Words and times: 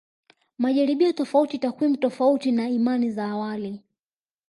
Majaribio 0.57 1.13
tofauti 1.13 1.57
takwimu 1.59 1.97
tofauti 1.97 2.51
na 2.51 2.69
imani 2.69 3.11
za 3.11 3.25
awali 3.25 3.83